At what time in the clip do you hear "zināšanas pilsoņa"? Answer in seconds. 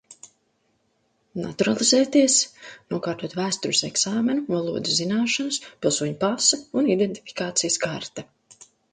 5.01-6.17